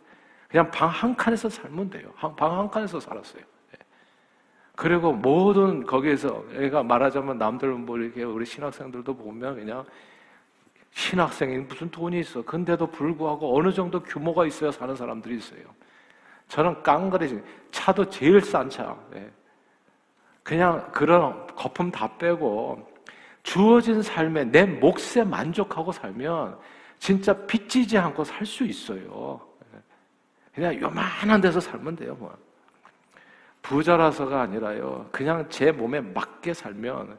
그냥 0.48 0.70
방 0.70 0.88
한 0.90 1.16
칸에서 1.16 1.48
살면 1.48 1.90
돼요. 1.90 2.12
방 2.36 2.58
한 2.58 2.70
칸에서 2.70 3.00
살았어요. 3.00 3.42
예. 4.76 4.82
그리고 4.82 5.12
모든 5.12 5.84
거기에서 5.86 6.44
애가 6.54 6.82
말하자면 6.82 7.38
남들 7.38 7.70
뭐 7.70 7.98
이렇게 7.98 8.22
우리 8.24 8.44
신학생들도 8.44 9.16
보면 9.16 9.56
그냥 9.56 9.84
신학생이 10.92 11.58
무슨 11.58 11.90
돈이 11.90 12.20
있어. 12.20 12.42
근데도 12.42 12.86
불구하고 12.88 13.58
어느 13.58 13.72
정도 13.72 14.02
규모가 14.02 14.46
있어야 14.46 14.70
사는 14.70 14.94
사람들이 14.94 15.36
있어요. 15.36 15.62
저는 16.48 16.82
깡그리 16.82 17.42
차도 17.70 18.08
제일 18.10 18.40
싼 18.40 18.68
차. 18.70 18.96
예. 19.14 19.30
그냥 20.42 20.90
그런 20.92 21.46
거품 21.48 21.90
다 21.90 22.16
빼고 22.18 22.86
주어진 23.42 24.02
삶에 24.02 24.44
내 24.44 24.64
몫에 24.64 25.24
만족하고 25.24 25.92
살면 25.92 26.58
진짜 26.98 27.32
빚지지 27.46 27.98
않고 27.98 28.24
살 28.24 28.46
수 28.46 28.64
있어요. 28.64 29.40
그냥 30.54 30.80
요만한 30.80 31.40
데서 31.40 31.60
살면 31.60 31.96
돼요, 31.96 32.16
뭐. 32.18 32.34
부자라서가 33.68 34.42
아니라요. 34.42 35.08
그냥 35.10 35.48
제 35.48 35.72
몸에 35.72 36.00
맞게 36.00 36.54
살면 36.54 37.18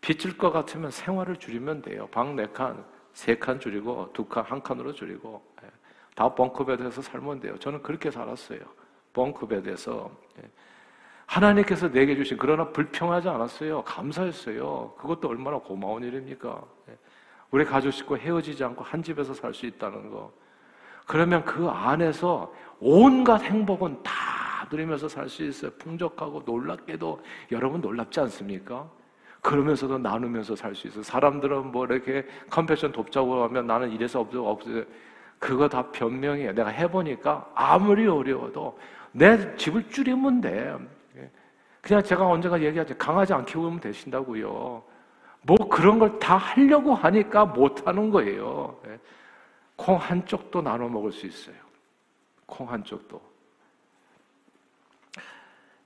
빚질 0.00 0.36
것 0.38 0.50
같으면 0.50 0.90
생활을 0.90 1.36
줄이면 1.36 1.82
돼요. 1.82 2.06
방 2.10 2.36
네 2.36 2.46
칸, 2.52 2.84
세 3.12 3.34
칸 3.38 3.58
줄이고 3.60 4.10
두 4.12 4.24
칸, 4.26 4.44
한 4.44 4.62
칸으로 4.62 4.92
줄이고 4.92 5.42
예. 5.64 5.68
다 6.14 6.34
벙크베드에서 6.34 7.02
살면 7.02 7.40
돼요. 7.40 7.58
저는 7.58 7.82
그렇게 7.82 8.10
살았어요. 8.10 8.60
벙크베드에서 9.12 10.10
예. 10.42 10.48
하나님께서 11.26 11.90
내게 11.90 12.14
주신 12.16 12.36
그러나 12.38 12.68
불평하지 12.68 13.28
않았어요. 13.28 13.82
감사했어요. 13.84 14.94
그것도 14.98 15.28
얼마나 15.28 15.58
고마운 15.58 16.02
일입니까? 16.02 16.62
예. 16.88 16.96
우리 17.50 17.64
가족 17.64 17.90
식구 17.90 18.16
헤어지지 18.16 18.62
않고 18.64 18.84
한 18.84 19.02
집에서 19.02 19.34
살 19.34 19.52
수 19.54 19.66
있다는 19.66 20.10
거. 20.10 20.32
그러면 21.06 21.44
그 21.44 21.68
안에서 21.68 22.52
온갖 22.78 23.42
행복은 23.42 24.02
다 24.02 24.12
누리면서 24.70 25.08
살 25.08 25.28
수 25.28 25.42
있어요. 25.44 25.70
풍족하고 25.72 26.42
놀랍게도 26.46 27.20
여러분 27.52 27.80
놀랍지 27.80 28.20
않습니까? 28.20 28.88
그러면서도 29.42 29.98
나누면서 29.98 30.54
살 30.56 30.74
수 30.74 30.86
있어요. 30.88 31.02
사람들은 31.02 31.72
뭐 31.72 31.86
이렇게 31.86 32.26
컴패션 32.50 32.92
돕자고 32.92 33.42
하면 33.44 33.66
나는 33.66 33.90
이래서 33.90 34.20
없어 34.20 34.44
없어 34.46 34.70
그거 35.38 35.68
다 35.68 35.90
변명이에요. 35.90 36.52
내가 36.52 36.68
해보니까 36.70 37.50
아무리 37.54 38.06
어려워도 38.06 38.78
내 39.12 39.56
집을 39.56 39.88
줄이면 39.90 40.40
돼. 40.42 40.76
그냥 41.80 42.02
제가 42.02 42.26
언제가 42.26 42.60
얘기하지 42.60 42.94
강아지 42.98 43.32
안 43.32 43.44
키우면 43.46 43.80
되신다고요. 43.80 44.82
뭐 45.42 45.56
그런 45.70 45.98
걸 45.98 46.18
다 46.18 46.36
하려고 46.36 46.94
하니까 46.94 47.46
못 47.46 47.86
하는 47.86 48.10
거예요. 48.10 48.78
예. 48.86 48.98
콩 49.76 49.96
한 49.96 50.24
쪽도 50.26 50.60
나눠 50.60 50.86
먹을 50.90 51.10
수 51.10 51.26
있어요. 51.26 51.56
콩 52.44 52.70
한 52.70 52.84
쪽도. 52.84 53.29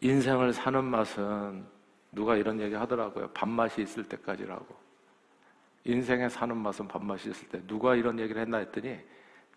인생을 0.05 0.53
사는 0.53 0.85
맛은 0.85 1.65
누가 2.13 2.37
이런 2.37 2.61
얘기 2.61 2.75
하더라고요. 2.75 3.27
밥맛이 3.31 3.81
있을 3.81 4.05
때까지라고. 4.05 4.67
인생에 5.85 6.29
사는 6.29 6.55
맛은 6.55 6.87
밥맛이 6.87 7.31
있을 7.31 7.49
때. 7.49 7.63
누가 7.67 7.95
이런 7.95 8.19
얘기를 8.19 8.43
했나 8.43 8.59
했더니 8.59 8.99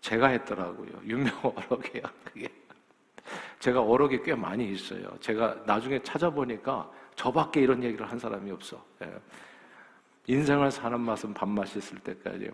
제가 0.00 0.28
했더라고요. 0.28 1.02
유명 1.04 1.34
어록이야, 1.42 2.02
그게. 2.24 2.48
제가 3.60 3.82
어록이 3.82 4.22
꽤 4.22 4.34
많이 4.34 4.72
있어요. 4.72 5.10
제가 5.20 5.64
나중에 5.66 6.02
찾아보니까 6.02 6.90
저밖에 7.14 7.60
이런 7.60 7.82
얘기를 7.82 8.10
한 8.10 8.18
사람이 8.18 8.50
없어. 8.50 8.82
예. 9.02 9.12
인생을 10.28 10.70
사는 10.70 10.98
맛은 10.98 11.34
밥맛이 11.34 11.78
있을 11.78 11.98
때까지. 11.98 12.50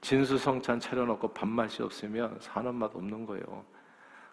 진수성찬 0.00 0.80
차려놓고 0.80 1.28
밥맛이 1.28 1.82
없으면 1.82 2.38
사는 2.40 2.74
맛 2.74 2.96
없는 2.96 3.26
거예요. 3.26 3.62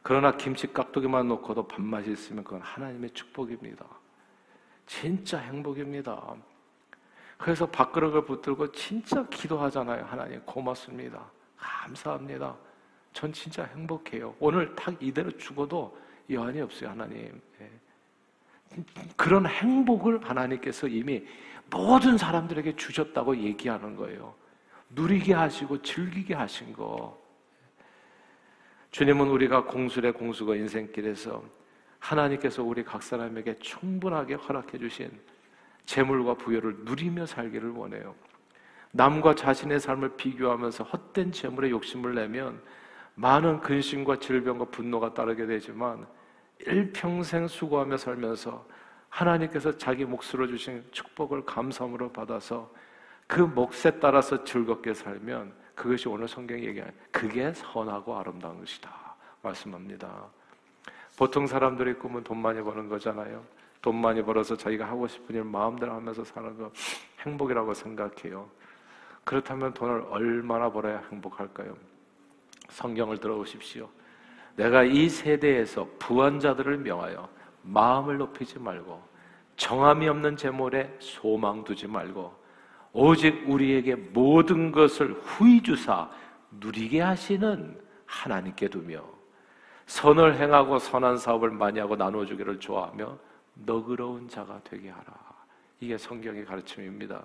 그러나 0.07 0.31
김치 0.31 0.71
깍두기만 0.71 1.27
놓고도 1.27 1.67
밥맛이 1.67 2.09
있으면 2.13 2.45
그건 2.45 2.61
하나님의 2.61 3.09
축복입니다. 3.09 3.85
진짜 4.85 5.37
행복입니다. 5.37 6.33
그래서 7.37 7.65
밥그릇을 7.65 8.23
붙들고 8.23 8.71
진짜 8.71 9.27
기도하잖아요. 9.27 10.05
하나님 10.05 10.39
고맙습니다. 10.45 11.29
감사합니다. 11.57 12.55
전 13.11 13.33
진짜 13.33 13.65
행복해요. 13.65 14.33
오늘 14.39 14.73
딱 14.77 14.95
이대로 15.03 15.29
죽어도 15.31 15.99
여한이 16.29 16.61
없어요, 16.61 16.91
하나님. 16.91 17.41
예. 17.59 17.69
그런 19.17 19.45
행복을 19.45 20.23
하나님께서 20.23 20.87
이미 20.87 21.27
모든 21.69 22.17
사람들에게 22.17 22.77
주셨다고 22.77 23.35
얘기하는 23.35 23.97
거예요. 23.97 24.33
누리게 24.91 25.33
하시고 25.33 25.81
즐기게 25.81 26.33
하신 26.33 26.71
거. 26.71 27.26
주님은 28.91 29.27
우리가 29.27 29.65
공술의 29.65 30.13
공수가 30.13 30.55
인생길에서 30.55 31.43
하나님께서 31.99 32.63
우리 32.63 32.83
각 32.83 33.03
사람에게 33.03 33.55
충분하게 33.59 34.35
허락해 34.35 34.77
주신 34.77 35.11
재물과 35.85 36.35
부여를 36.35 36.77
누리며 36.79 37.25
살기를 37.25 37.71
원해요. 37.71 38.15
남과 38.91 39.35
자신의 39.35 39.79
삶을 39.79 40.15
비교하면서 40.15 40.83
헛된 40.83 41.31
재물에 41.31 41.69
욕심을 41.69 42.15
내면 42.15 42.61
많은 43.15 43.61
근심과 43.61 44.19
질병과 44.19 44.65
분노가 44.65 45.13
따르게 45.13 45.45
되지만 45.45 46.07
일평생 46.59 47.47
수고하며 47.47 47.97
살면서 47.97 48.65
하나님께서 49.09 49.77
자기 49.77 50.05
몫으로 50.05 50.47
주신 50.47 50.83
축복을 50.91 51.45
감사함으로 51.45 52.11
받아서 52.11 52.71
그 53.25 53.41
몫에 53.41 53.99
따라서 53.99 54.43
즐겁게 54.43 54.93
살면 54.93 55.53
그것이 55.77 56.09
오늘 56.09 56.27
성경이 56.27 56.63
얘기하는 56.65 56.91
그게 57.11 57.53
선하고 57.53 58.17
아름다운 58.17 58.59
것이다 58.59 58.89
말씀합니다. 59.43 60.25
보통 61.15 61.45
사람들의 61.45 61.99
꿈은 61.99 62.23
돈 62.23 62.39
많이 62.39 62.59
버는 62.63 62.89
거잖아요. 62.89 63.45
돈 63.79 63.95
많이 63.95 64.23
벌어서 64.23 64.57
자기가 64.57 64.85
하고 64.85 65.07
싶은 65.07 65.35
일 65.35 65.43
마음대로 65.43 65.93
하면서 65.93 66.23
사는 66.23 66.57
거 66.57 66.71
행복이라고 67.21 67.75
생각해요. 67.75 68.49
그렇다면 69.23 69.71
돈을 69.75 70.05
얼마나 70.09 70.71
벌어야 70.71 70.97
행복할까요? 71.11 71.77
성경을 72.69 73.19
들어보십시오. 73.19 73.87
내가 74.55 74.81
이 74.81 75.07
세대에서 75.07 75.87
부한 75.99 76.39
자들을 76.39 76.79
명하여 76.79 77.29
마음을 77.61 78.17
높이지 78.17 78.57
말고 78.57 78.99
정함이 79.57 80.07
없는 80.09 80.37
재물에 80.37 80.97
소망 80.99 81.63
두지 81.63 81.85
말고 81.85 82.46
오직 82.99 83.47
우리에게 83.47 83.93
모든 83.93 84.71
것을 84.71 85.13
후히 85.21 85.61
주사 85.61 86.09
누리게 86.49 86.99
하시는 86.99 87.79
하나님께 88.07 88.69
두며 88.69 89.03
선을 89.85 90.39
행하고 90.39 90.79
선한 90.79 91.19
사업을 91.19 91.51
많이 91.51 91.79
하고 91.79 91.95
나눠주기를 91.95 92.59
좋아하며 92.59 93.15
너그러운 93.53 94.27
자가 94.27 94.59
되게 94.63 94.89
하라. 94.89 95.13
이게 95.79 95.95
성경의 95.95 96.45
가르침입니다. 96.45 97.21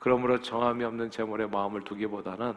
그러므로 0.00 0.40
정함이 0.40 0.82
없는 0.82 1.08
재물에 1.12 1.46
마음을 1.46 1.84
두기보다는 1.84 2.52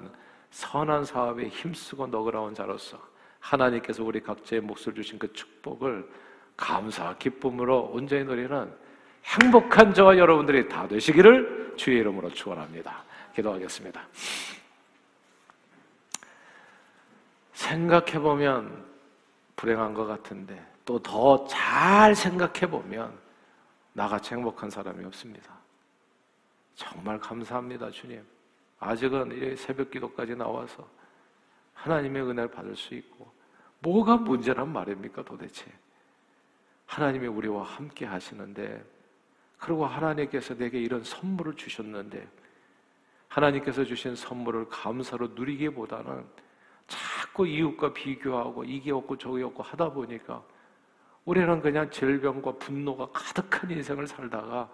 선한 0.50 1.06
사업에 1.06 1.48
힘쓰고 1.50 2.08
너그러운 2.08 2.56
자로서 2.56 2.98
하나님께서 3.42 4.04
우리 4.04 4.20
각자의 4.20 4.64
몫을 4.64 4.96
주신 4.96 5.20
그 5.20 5.32
축복을 5.34 6.10
감사, 6.58 7.16
기쁨으로 7.16 7.92
온전히 7.94 8.24
누리는 8.24 8.74
행복한 9.24 9.94
저와 9.94 10.18
여러분들이 10.18 10.68
다 10.68 10.88
되시기를 10.88 11.63
주의 11.76 12.00
이름으로 12.00 12.30
축원합니다. 12.32 13.04
기도하겠습니다. 13.36 14.08
생각해 17.54 18.20
보면 18.20 18.86
불행한 19.56 19.94
것 19.94 20.06
같은데 20.06 20.66
또 20.86 21.00
더 21.00 21.46
잘 21.48 22.16
생각해 22.16 22.70
보면 22.70 23.18
나같이 23.94 24.34
행복한 24.34 24.70
사람이 24.70 25.04
없습니다. 25.06 25.54
정말 26.76 27.20
감사합니다, 27.20 27.92
주님. 27.92 28.26
아직은 28.80 29.56
새벽 29.56 29.92
기도까지 29.92 30.36
나와서 30.36 30.88
하나님의 31.76 32.24
은혜를 32.24 32.52
받을 32.52 32.76
수 32.76 32.94
있고 32.96 33.32
뭐가 33.80 34.18
문제란 34.18 34.72
말입니까 34.72 35.24
도대체? 35.24 35.66
하나님이 36.86 37.28
우리와 37.28 37.64
함께 37.64 38.06
하시는데 38.06 38.84
그리고 39.64 39.86
하나님께서 39.86 40.54
내게 40.56 40.78
이런 40.78 41.06
선물을 41.06 41.56
주셨는데 41.56 42.28
하나님께서 43.30 43.86
주신 43.86 44.14
선물을 44.14 44.68
감사로 44.68 45.30
누리기보다는 45.36 46.26
자꾸 46.86 47.48
이웃과 47.48 47.94
비교하고 47.94 48.66
이게 48.66 48.92
없고 48.92 49.18
저게 49.18 49.42
없고 49.44 49.64
하다 49.64 49.94
보니까 49.94 50.44
우리는 51.24 51.62
그냥 51.62 51.90
질병과 51.90 52.58
분노가 52.58 53.08
가득한 53.14 53.72
인생을 53.72 54.06
살다가 54.06 54.70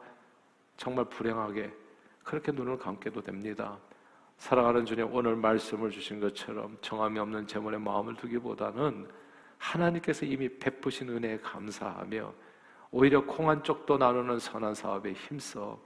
정말 0.75 1.05
불행하게 1.05 1.71
그렇게 2.23 2.51
눈을 2.51 2.79
감게도 2.79 3.21
됩니다. 3.21 3.77
사랑하는 4.39 4.87
주님, 4.87 5.13
오늘 5.13 5.35
말씀을 5.35 5.91
주신 5.91 6.19
것처럼 6.19 6.75
정함이 6.81 7.19
없는 7.19 7.45
재물에 7.45 7.77
마음을 7.77 8.15
두기보다는 8.15 9.07
하나님께서 9.59 10.25
이미 10.25 10.49
베푸신 10.49 11.09
은혜에 11.09 11.37
감사하며 11.41 12.48
오히려 12.91 13.23
콩한 13.25 13.63
쪽도 13.63 13.97
나누는 13.97 14.39
선한 14.39 14.73
사업에 14.73 15.13
힘써 15.13 15.79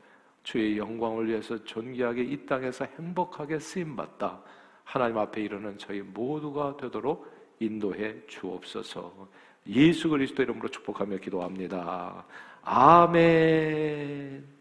주의 0.43 0.77
영광을 0.77 1.27
위해서 1.27 1.61
존귀하게 1.63 2.23
이 2.23 2.45
땅에서 2.45 2.85
행복하게 2.97 3.59
쓰임 3.59 3.95
받다. 3.95 4.41
하나님 4.83 5.17
앞에 5.17 5.41
이르는 5.41 5.77
저희 5.77 6.01
모두가 6.01 6.77
되도록 6.77 7.31
인도해 7.59 8.15
주옵소서. 8.27 9.27
예수 9.67 10.09
그리스도 10.09 10.43
이름으로 10.43 10.67
축복하며 10.67 11.17
기도합니다. 11.17 12.25
아멘. 12.63 14.52